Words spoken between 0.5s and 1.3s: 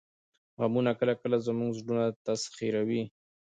غمونه کله